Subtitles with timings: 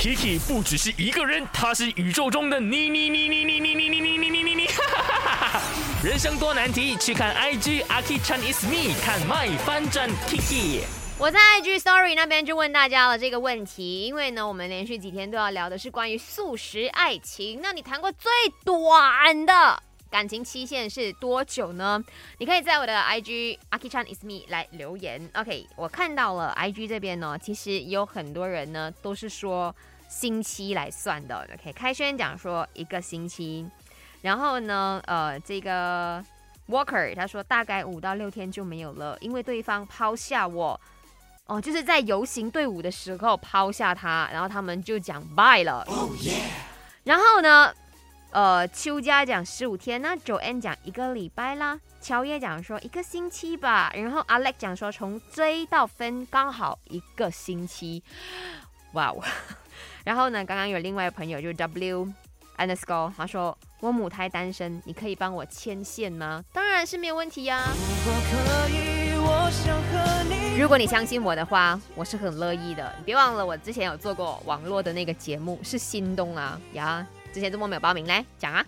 [0.00, 4.70] Kiki 不只是一个人，他是宇宙中的你你你你你你你你你你你你你，
[6.02, 10.80] 人生多难题，去看 IG Aki Chan is me，看 My 翻转 Kiki。
[11.18, 17.60] 我在 IG Story 那边就问大家了这个问题，因为呢，我们连续几天都要聊的是关于素食爱情。
[17.62, 18.32] 那你谈过最
[18.64, 22.02] 短的感情期限是多久呢？
[22.38, 25.30] 你可以在我的 IG Aki Chan is me 来留言。
[25.34, 29.74] OK，我看到了 IG 这边呢，其实有很多人呢都是说
[30.08, 31.46] 星期来算的。
[31.54, 33.64] OK，开轩讲说一个星期，
[34.22, 36.22] 然后呢，呃，这个
[36.68, 40.80] Walker 他说大概五到六天就没有了，因为对方抛下我。
[41.46, 45.84] 哦，就是在游行队伍的时候抛下他，然后他们就讲 bye 了。
[47.02, 47.74] 然后呢，
[48.32, 58.02] 呃，邱家讲十五天，那 Joanne 讲一个礼拜啦，乔叶讲说一个星期吧，然后 Alex 讲说从追到分刚好一个星期。
[58.92, 59.20] 哇哦！
[60.04, 62.08] 然后呢，刚刚有另外一个朋友就 W
[62.56, 66.44] underscore，他说我母胎单身，你可以帮我牵线吗？
[66.52, 67.64] 当然是没有问题呀。
[70.56, 72.94] 如果你相信我的话，我是很乐意的。
[72.98, 77.04] 你别忘了，我之前有做过网络的那个节目，是心动啊呀！
[77.32, 78.24] 之前怎么没有报名嘞？
[78.38, 78.64] 讲啊！